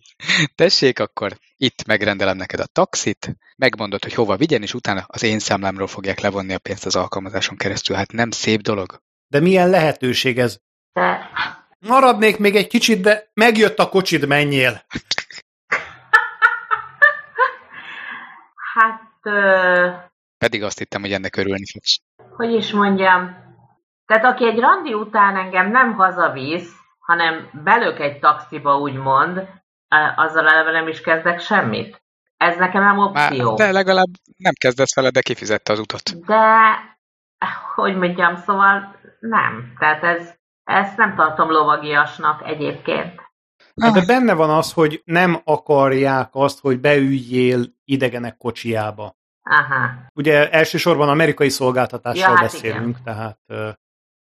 [0.56, 5.40] tessék, akkor itt megrendelem neked a taxit, megmondod, hogy hova vigyen, és utána az én
[5.40, 7.96] számlámról fogják levonni a pénzt az alkalmazáson keresztül.
[7.96, 9.02] Hát nem szép dolog.
[9.28, 10.58] De milyen lehetőség ez?
[11.80, 14.86] Maradnék még egy kicsit, de megjött a kocsid, menjél.
[18.74, 19.92] hát, ö,
[20.38, 22.00] Pedig azt hittem, hogy ennek örülni fogsz.
[22.36, 23.36] hogy is mondjam,
[24.06, 29.48] tehát aki egy randi után engem nem hazavisz, hanem belök egy taxiba, úgymond,
[30.16, 32.02] azzal eleve nem is kezdek semmit.
[32.38, 33.56] Ez nekem nem Már, opció.
[33.56, 36.26] de legalább nem kezdesz vele, de kifizette az utat.
[36.26, 36.44] De,
[37.76, 39.74] hogy mondjam, szóval nem.
[39.80, 43.22] Tehát ez, ezt nem tartom lovagiasnak egyébként.
[43.80, 49.18] De benne van az, hogy nem akarják azt, hogy beüljél idegenek kocsiába.
[49.44, 49.90] Aha.
[50.14, 53.70] Ugye elsősorban amerikai szolgáltatásról Ja, hát beszélünk, tehát ö,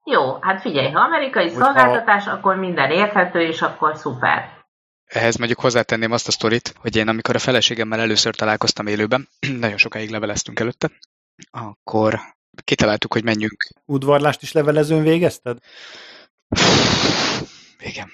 [0.05, 4.57] Jó, hát figyelj, ha amerikai szolgáltatás, akkor minden érthető, és akkor szuper.
[5.05, 9.29] Ehhez mondjuk hozzátenném azt a sztorit, hogy én amikor a feleségemmel először találkoztam élőben,
[9.61, 10.91] nagyon sokáig leveleztünk előtte,
[11.51, 12.21] akkor
[12.65, 13.65] kitaláltuk, hogy menjünk.
[13.85, 15.59] udvarlást is levelezőn végezted?
[17.79, 18.11] Igen.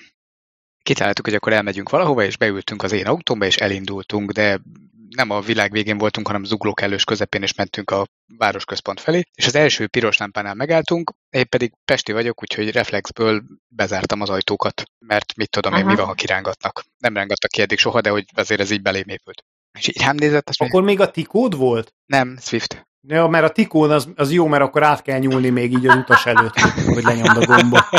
[0.85, 4.61] Kitaláltuk, hogy akkor elmegyünk valahova, és beültünk az én autómba, és elindultunk, de
[5.09, 9.47] nem a világ végén voltunk, hanem zuglók elős közepén, és mentünk a városközpont felé, és
[9.47, 15.37] az első piros lámpánál megálltunk, én pedig Pesti vagyok, úgyhogy reflexből bezártam az ajtókat, mert
[15.37, 16.85] mit tudom én, mi van, ha kirángatnak.
[16.99, 19.45] Nem rángattak ki eddig soha, de hogy azért ez így belém épült.
[19.79, 21.95] És így rám nézett, azt mondja, Akkor még a tikód volt?
[22.07, 22.87] nem, Swift.
[23.07, 25.97] Ja, mert a tikón az, az jó, mert akkor át kell nyúlni még így az
[25.97, 27.85] utas előtt, hogy, lenyomd a gombot.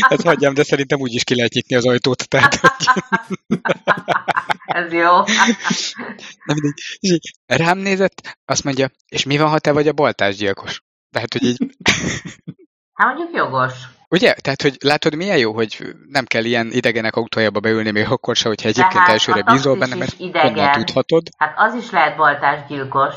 [0.00, 2.28] Hát hagyjam, de szerintem úgy is ki lehet nyitni az ajtót.
[2.28, 2.70] Tehát, hogy...
[4.64, 5.16] Ez jó.
[6.44, 6.74] Na mindegy.
[7.00, 10.82] És így rám nézett, azt mondja, és mi van, ha te vagy a baltásgyilkos?
[11.10, 11.56] Tehát, hogy így...
[12.92, 13.72] Hát mondjuk jogos.
[14.08, 14.34] Ugye?
[14.34, 18.48] Tehát, hogy látod, milyen jó, hogy nem kell ilyen idegenek autójába beülni, még akkor se,
[18.48, 20.54] hogyha De egyébként hát elsőre a bízol benne, mert idegen.
[20.54, 21.28] honnan tudhatod.
[21.38, 23.14] Hát az is lehet baltásgyilkos.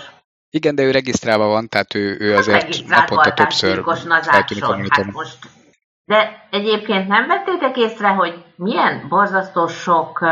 [0.50, 4.88] Igen, de ő regisztrálva van, tehát ő, ő azért Regisztrált naponta többször eltűnik a nazásson.
[4.90, 5.38] Hát most...
[6.06, 10.30] De egyébként nem vettétek észre, hogy milyen borzasztó sok uh,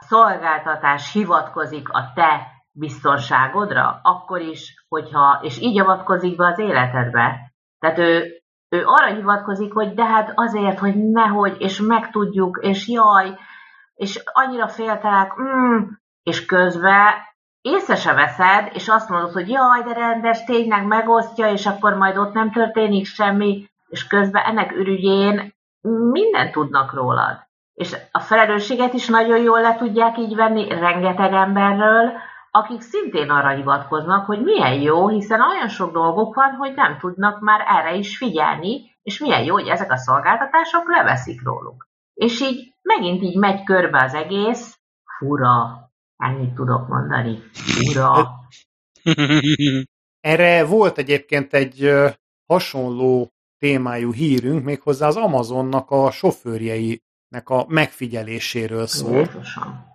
[0.00, 7.52] szolgáltatás hivatkozik a te biztonságodra, akkor is, hogyha, és így avatkozik be az életedbe.
[7.78, 13.38] Tehát ő, ő arra hivatkozik, hogy de hát azért, hogy nehogy, és megtudjuk, és jaj,
[13.94, 15.82] és annyira féltelek, mm,
[16.22, 17.12] és közben
[17.64, 22.16] észre se veszed, és azt mondod, hogy jaj, de rendes, tényleg megosztja, és akkor majd
[22.16, 25.54] ott nem történik semmi, és közben ennek ürügyén
[26.10, 27.46] mindent tudnak rólad.
[27.74, 32.12] És a felelősséget is nagyon jól le tudják így venni rengeteg emberről,
[32.50, 37.40] akik szintén arra hivatkoznak, hogy milyen jó, hiszen olyan sok dolgok van, hogy nem tudnak
[37.40, 41.86] már erre is figyelni, és milyen jó, hogy ezek a szolgáltatások leveszik róluk.
[42.14, 44.78] És így megint így megy körbe az egész,
[45.18, 45.83] fura,
[46.24, 48.28] ennyit tudok mondani, fura.
[50.20, 51.92] Erre volt egyébként egy
[52.46, 59.28] hasonló témájú hírünk, méghozzá az Amazonnak a sofőrjeinek a megfigyeléséről szól,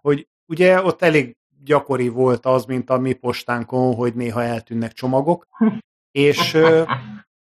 [0.01, 5.47] hogy ugye ott elég gyakori volt az, mint a mi postánkon, hogy néha eltűnnek csomagok,
[6.11, 6.57] és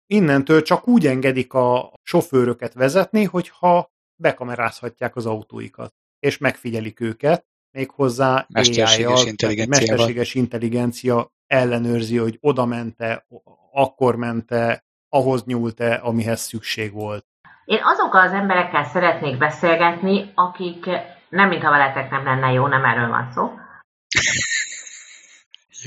[0.06, 8.46] innentől csak úgy engedik a sofőröket vezetni, hogyha bekamerázhatják az autóikat, és megfigyelik őket, méghozzá
[8.48, 9.96] Mesterséges intelligenciával.
[9.96, 13.26] mesterséges intelligencia ellenőrzi, hogy oda mente,
[13.72, 17.26] akkor mente, ahhoz nyúlt-e, amihez szükség volt.
[17.64, 20.84] Én azokkal az emberekkel szeretnék beszélgetni, akik
[21.28, 23.42] nem mintha veletek nem lenne jó, nem erről van szó,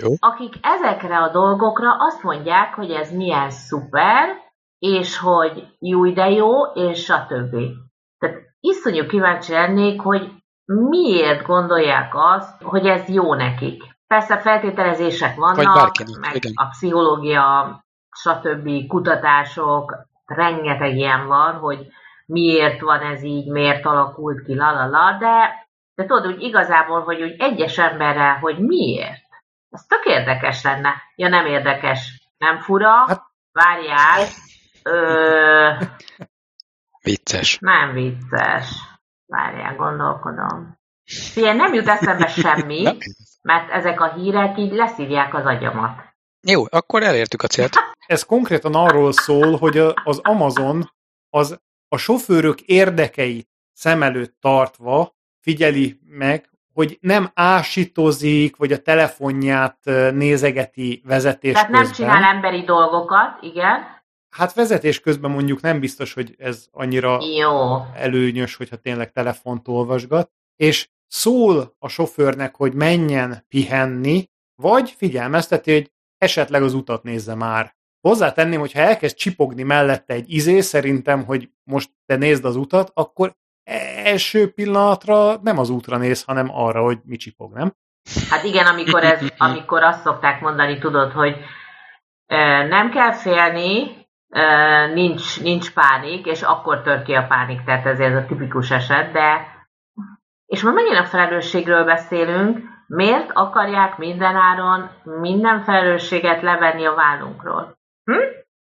[0.01, 0.13] Jó.
[0.19, 4.29] akik ezekre a dolgokra azt mondják, hogy ez milyen szuper,
[4.79, 7.55] és hogy jó de jó, és stb.
[8.17, 10.31] Tehát iszonyú kíváncsi lennék, hogy
[10.67, 13.83] miért gondolják azt, hogy ez jó nekik.
[14.07, 16.51] Persze feltételezések vannak, meg igen.
[16.55, 17.79] a pszichológia,
[18.11, 18.87] stb.
[18.87, 21.87] kutatások, rengeteg ilyen van, hogy
[22.25, 27.35] miért van ez így, miért alakult ki, lalala, de, de tudod, úgy igazából, hogy úgy
[27.39, 29.25] egyes emberrel, hogy miért.
[29.69, 30.93] Ez tök érdekes lenne.
[31.15, 32.29] Ja, nem érdekes.
[32.37, 33.05] Nem fura?
[33.07, 34.25] Hát- Várjál.
[34.83, 35.69] Ö,
[37.03, 37.57] Vicces.
[37.61, 38.96] nem vicces.
[39.27, 40.77] Várjál, gondolkodom.
[41.05, 42.97] Figyelj, nem jut eszembe semmi,
[43.41, 45.99] mert ezek a hírek így leszívják az agyamat.
[46.47, 47.75] Jó, akkor elértük a célt.
[48.07, 50.91] Ez konkrétan arról szól, hogy a- az Amazon
[51.29, 51.59] az
[51.89, 59.77] a sofőrök érdekeit szem előtt tartva figyeli meg, hogy nem ásítozik, vagy a telefonját
[60.11, 61.95] nézegeti vezetés Tehát nem közben.
[61.97, 63.95] csinál emberi dolgokat, igen.
[64.29, 67.81] Hát vezetés közben mondjuk nem biztos, hogy ez annyira Jó.
[67.93, 74.29] előnyös, hogyha tényleg telefont olvasgat, és szól a sofőrnek, hogy menjen pihenni,
[74.61, 77.75] vagy figyelmezteti, hogy esetleg az utat nézze már.
[78.01, 82.91] Hozzátenném, hogy ha elkezd csipogni mellette egy izé, szerintem, hogy most te nézd az utat,
[82.93, 83.35] akkor
[84.03, 87.73] első pillanatra nem az útra néz, hanem arra, hogy mi csipog, nem?
[88.29, 91.35] Hát igen, amikor, ez, amikor azt szokták mondani, tudod, hogy
[92.69, 94.05] nem kell félni,
[94.93, 99.11] nincs, nincs pánik, és akkor tör ki a pánik, tehát ez, ez a tipikus eset,
[99.11, 99.55] de
[100.45, 107.77] és ma megint a felelősségről beszélünk, miért akarják mindenáron minden felelősséget levenni a vállunkról?
[108.03, 108.13] Hm?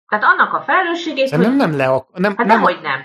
[0.07, 1.67] Tehát annak a felelősségét, Szerintem hogy...
[1.67, 3.01] nem le, nem, Hát nem, nehogy nem.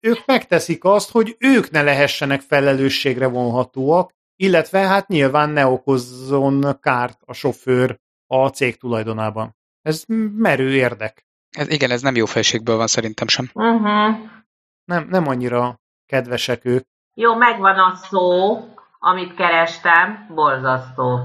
[0.00, 7.18] ők megteszik azt, hogy ők ne lehessenek felelősségre vonhatóak, illetve hát nyilván ne okozzon kárt
[7.26, 9.56] a sofőr a cég tulajdonában.
[9.82, 10.04] Ez
[10.36, 11.24] merő érdek.
[11.50, 13.50] Ez, igen, ez nem jó felségből van szerintem sem.
[13.54, 14.16] Uh-huh.
[14.84, 16.86] Nem, nem annyira kedvesek ők.
[17.14, 18.58] Jó, megvan a szó,
[18.98, 21.18] amit kerestem, borzasztó.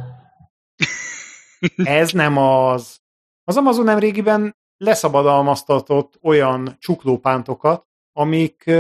[1.76, 3.00] Ez nem az.
[3.44, 8.72] Az Amazon nem régiben leszabadalmaztatott olyan csuklópántokat, amik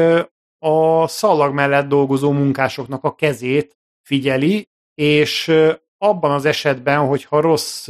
[0.60, 5.52] a szalag mellett dolgozó munkásoknak a kezét figyeli, és
[5.98, 7.88] abban az esetben, hogyha rossz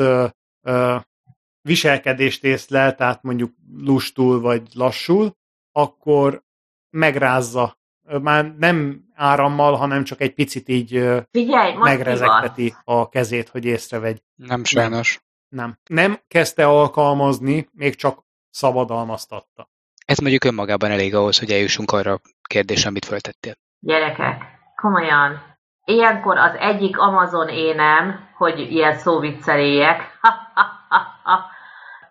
[1.65, 5.35] viselkedést észlel, tehát mondjuk lustul vagy lassul,
[5.71, 6.43] akkor
[6.89, 7.77] megrázza.
[8.21, 10.89] Már nem árammal, hanem csak egy picit így
[11.31, 14.21] Figyelj, megrezegteti a kezét, hogy észrevegy.
[14.35, 15.19] Nem sajnos.
[15.49, 15.77] Nem.
[15.89, 19.69] Nem kezdte alkalmazni, még csak szabadalmaztatta.
[20.05, 23.53] Ez mondjuk önmagában elég ahhoz, hogy eljussunk arra a kérdésre, amit föltettél.
[23.79, 24.43] Gyerekek,
[24.75, 25.57] komolyan.
[25.85, 30.19] Ilyenkor az egyik Amazon énem, hogy ilyen szóvicceléjek,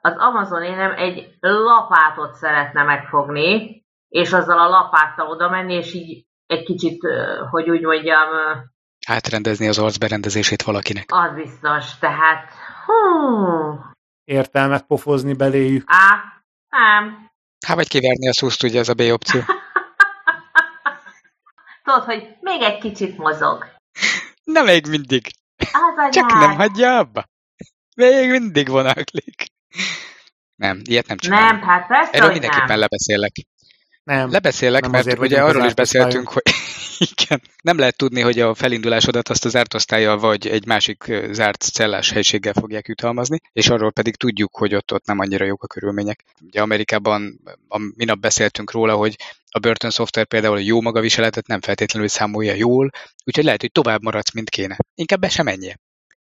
[0.05, 6.27] az Amazon énem egy lapátot szeretne megfogni, és azzal a lapáttal oda menni, és így
[6.47, 7.01] egy kicsit,
[7.51, 8.29] hogy úgy mondjam...
[9.07, 11.05] Átrendezni az arcberendezését valakinek.
[11.07, 12.51] Az biztos, tehát...
[12.87, 13.79] Hú.
[14.25, 15.85] Értelmet pofozni beléjük.
[15.87, 16.23] Á,
[16.69, 17.31] nem.
[17.67, 19.41] Hát vagy kiverni a szuszt, ugye ez a B opció.
[21.85, 23.67] Tudod, hogy még egy kicsit mozog.
[24.45, 25.27] Nem még mindig.
[25.57, 27.25] Az Csak nem hagyja abba.
[27.97, 29.53] Még mindig vonaklik.
[30.55, 31.51] Nem, ilyet nem csinálok.
[31.51, 32.79] Nem, hát persze, Erről mindenképpen nem.
[32.79, 33.33] lebeszélek.
[34.05, 34.31] Nem.
[34.31, 36.43] Lebeszélek, Nem mert azért ugye arról is beszéltünk, hogy
[37.17, 42.11] igen, nem lehet tudni, hogy a felindulásodat azt az ártosztályjal vagy egy másik zárt cellás
[42.11, 46.25] helységgel fogják jutalmazni, és arról pedig tudjuk, hogy ott, ott nem annyira jók a körülmények.
[46.41, 49.17] Ugye Amerikában a minap beszéltünk róla, hogy
[49.49, 52.91] a Burton Software például a jó magaviseletet nem feltétlenül számolja jól,
[53.25, 54.77] úgyhogy lehet, hogy tovább maradsz, mint kéne.
[54.95, 55.75] Inkább be sem menjél.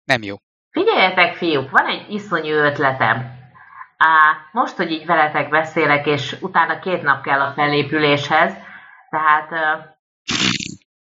[0.05, 0.37] Nem jó.
[0.75, 3.17] Figyeljetek, fiúk, van egy iszonyú ötletem.
[3.97, 8.55] Á, most, hogy így veletek beszélek, és utána két nap kell a felépüléshez,
[9.11, 9.49] tehát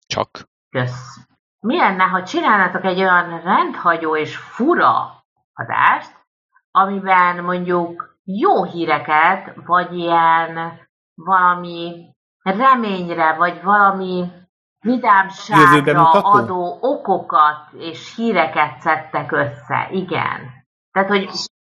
[0.06, 0.28] Csak.
[0.70, 1.18] kösz.
[1.60, 6.12] Mi lenne, ha csinálnátok egy olyan rendhagyó és fura adást,
[6.70, 10.80] amiben mondjuk jó híreket, vagy ilyen
[11.14, 12.06] valami
[12.42, 14.24] reményre, vagy valami
[14.80, 16.28] vidámságra mutató?
[16.30, 19.88] adó okokat és híreket szedtek össze.
[19.92, 20.66] Igen.
[20.92, 21.28] Tehát, hogy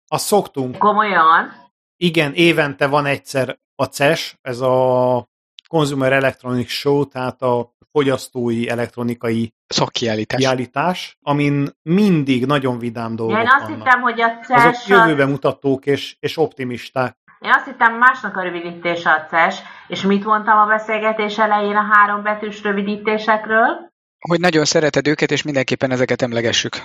[0.07, 0.77] Azt szoktunk.
[0.77, 1.65] komolyan,
[1.99, 5.27] Igen, évente van egyszer a CES, ez a
[5.67, 10.39] Consumer Electronics Show, tehát a fogyasztói elektronikai Szakkiállítás.
[10.39, 13.77] kiállítás, amin mindig nagyon vidám ja, dolgok én azt vannak.
[13.83, 17.17] hittem, hogy a CES, Azok az, jövőbe mutatók és, és optimisták.
[17.39, 21.88] Én azt hittem másnak a rövidítése a CES, és mit mondtam a beszélgetés elején a
[21.91, 23.89] három betűs rövidítésekről?
[24.30, 26.76] Hogy nagyon szereted őket, és mindenképpen ezeket emlegessük.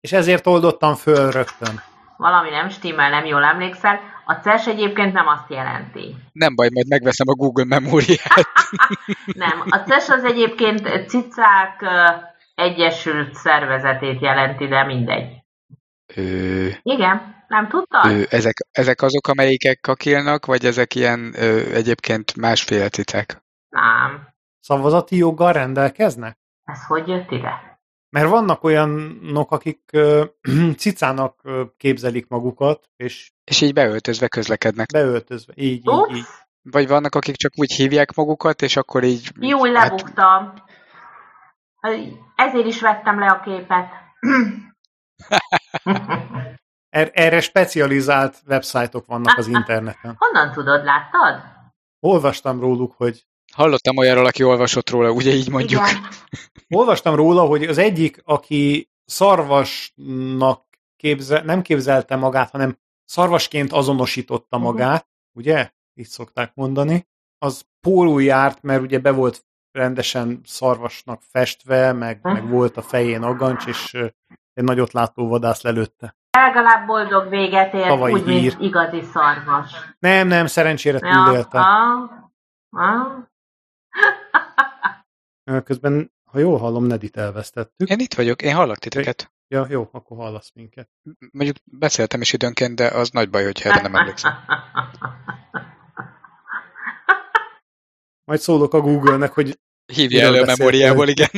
[0.00, 1.82] És ezért oldottam föl rögtön.
[2.16, 4.00] Valami nem stimmel, nem jól emlékszel.
[4.24, 6.16] A CES egyébként nem azt jelenti.
[6.32, 8.48] Nem baj, majd megveszem a Google memóriát.
[9.44, 11.84] Nem, a CES az egyébként cicák
[12.54, 15.39] egyesült szervezetét jelenti, de mindegy.
[16.14, 18.04] Ö, Igen, nem tudtad?
[18.06, 23.42] ö, ezek, ezek azok, amelyikek kakilnak, vagy ezek ilyen ö, egyébként másféle cicák?
[23.68, 24.28] Nem.
[24.60, 26.38] Szavazati joggal rendelkeznek?
[26.64, 27.78] Ez hogy jött ide?
[28.10, 30.24] Mert vannak olyanok, akik ö,
[30.78, 34.86] cicának ö, képzelik magukat, és És így beöltözve közlekednek.
[34.92, 35.52] beöltözve.
[35.56, 36.18] Így, így, így.
[36.18, 39.30] Ups, Vagy vannak, akik csak úgy hívják magukat, és akkor így...
[39.40, 40.52] jó, hát, lebuktam.
[42.36, 43.86] Ezért is vettem le a képet.
[46.90, 50.16] Er- erre specializált websájtok vannak az interneten.
[50.18, 51.42] Honnan tudod, láttad?
[52.00, 55.80] Olvastam róluk, hogy Hallottam olyanról, aki olvasott róla, ugye így mondjuk.
[55.88, 56.02] Igen.
[56.80, 60.64] olvastam róla, hogy az egyik, aki szarvasnak
[60.96, 64.66] képzel, nem képzelte magát, hanem szarvasként azonosította Mhm.
[64.66, 65.70] magát, ugye?
[65.94, 67.06] Így szokták mondani.
[67.38, 73.22] Az pólul járt, mert ugye be volt rendesen szarvasnak festve, meg, meg volt a fején
[73.22, 73.96] aggancs, és
[74.52, 76.16] egy nagyot látó vadász lelőtte.
[76.38, 78.56] Legalább boldog véget ért, Tavalyi úgy, mint hír.
[78.60, 79.72] igazi szarvas.
[79.98, 81.58] Nem, nem, szerencsére Ja, túlélte.
[81.58, 82.10] ah,
[82.70, 83.18] ah.
[85.64, 87.88] Közben, ha jól hallom, Nedit elvesztettük.
[87.88, 89.32] Én itt vagyok, én hallak titeket.
[89.48, 90.88] Ja, jó, akkor hallasz minket.
[91.32, 94.32] Mondjuk beszéltem is időnként, de az nagy baj, hogyha erre nem emlékszem.
[98.24, 99.58] Majd szólok a Google-nek, hogy
[99.92, 101.28] Hívja elő a memóriából, igen.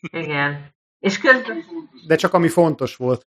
[0.00, 0.74] Igen.
[1.06, 1.64] És közben,
[2.06, 3.26] de csak ami fontos volt.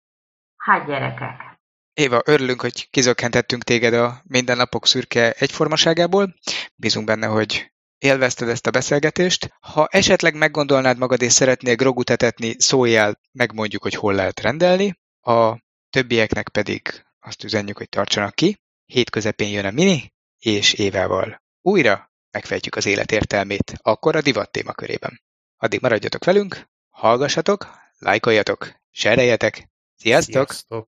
[0.58, 1.60] hát gyerekek.
[1.94, 6.36] Éva, örülünk, hogy kizökkentettünk téged a mindennapok szürke egyformaságából.
[6.76, 9.50] Bízunk benne, hogy élvezted ezt a beszélgetést.
[9.60, 15.00] Ha esetleg meggondolnád magad és szeretnél grogut etetni, szóljál, megmondjuk, hogy hol lehet rendelni.
[15.22, 15.58] A
[15.90, 18.58] többieknek pedig azt üzenjük, hogy tartsanak ki.
[18.86, 24.52] Hét közepén jön a mini, és évával újra megfejtjük az élet értelmét, akkor a divat
[24.52, 25.22] témakörében.
[25.58, 27.68] Addig maradjatok velünk, hallgassatok,
[28.00, 29.70] lájkoljatok, sereljetek.
[29.95, 30.52] Sziasztok!
[30.52, 30.88] Sziasztok!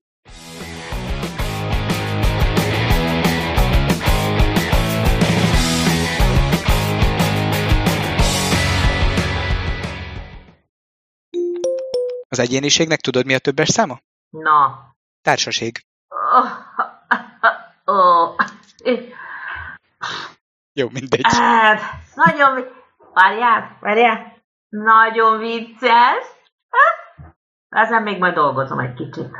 [12.28, 14.00] Az egyéniségnek tudod, mi a többes száma?
[14.30, 14.94] Na.
[15.22, 15.78] Társaség.
[17.84, 18.34] Oh, oh.
[20.72, 21.20] Jó, mindegy.
[21.22, 21.80] Hát,
[22.14, 22.80] nagyon
[23.12, 24.39] Várjál, várjál.
[24.70, 26.24] Nagyon vicces.
[27.68, 29.30] Ezen még majd dolgozom egy kicsit.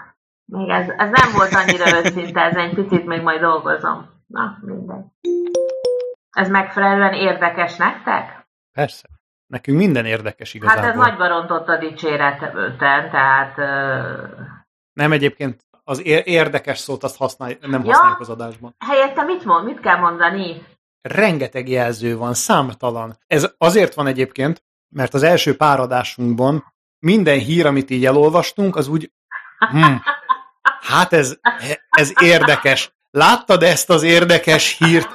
[0.45, 4.11] Még ez, ez nem volt annyira őszinte, ez egy picit még majd dolgozom.
[4.27, 5.05] Na, mindegy.
[6.31, 8.49] Ez megfelelően érdekes nektek?
[8.73, 9.09] Persze.
[9.47, 10.83] Nekünk minden érdekes igazából.
[10.83, 13.59] Hát ez nagyban rontott a dicséreten, tehát...
[13.59, 14.31] Uh...
[14.93, 18.75] Nem egyébként az érdekes szót azt használj, nem ja, használjuk az adásban.
[18.79, 19.65] Helyette mit mond?
[19.65, 20.67] Mit kell mondani?
[21.01, 23.17] Rengeteg jelző van, számtalan.
[23.27, 29.13] Ez azért van egyébként, mert az első páradásunkban minden hír, amit így elolvastunk, az úgy,
[29.59, 29.95] hm,
[30.81, 31.37] hát ez,
[31.91, 32.93] ez érdekes.
[33.11, 35.09] Láttad ezt az érdekes hírt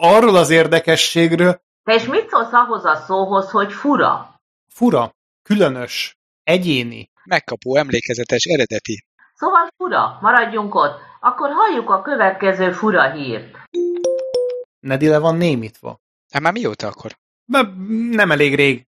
[0.00, 1.60] arról az érdekességről?
[1.82, 4.40] Te és mit szólsz ahhoz a szóhoz, hogy fura?
[4.74, 7.10] Fura, különös, egyéni.
[7.24, 9.04] Megkapó, emlékezetes, eredeti.
[9.34, 10.98] Szóval fura, maradjunk ott.
[11.20, 13.56] Akkor halljuk a következő fura hírt.
[14.80, 16.00] Nedi le van némítva.
[16.30, 17.18] Hát már mióta akkor?
[18.10, 18.86] Nem elég rég.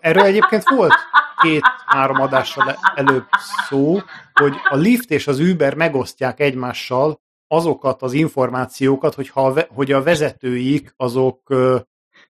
[0.00, 0.94] Erről egyébként volt
[1.36, 3.26] két-három adással előbb
[3.68, 3.98] szó,
[4.32, 9.92] hogy a Lyft és az Uber megosztják egymással azokat az információkat, hogy, ha a, hogy
[9.92, 11.54] a vezetőik azok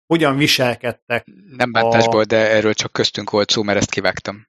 [0.06, 1.26] hogyan viselkedtek.
[1.56, 2.24] Nem bántásból, a...
[2.24, 4.46] de erről csak köztünk volt szó, mert ezt kivágtam.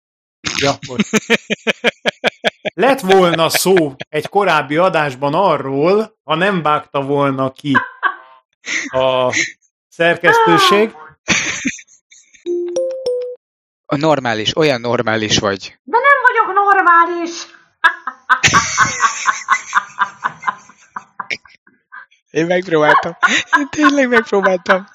[0.58, 1.10] Ja, most.
[2.74, 7.74] Lett volna szó egy korábbi adásban arról, ha nem vágta volna ki
[8.90, 9.34] a
[9.88, 10.92] szerkesztőség.
[13.90, 15.80] A normális, olyan normális vagy.
[15.84, 17.32] De nem vagyok normális.
[22.32, 23.18] Én megpróbáltam.
[23.58, 24.88] Én tényleg megpróbáltam.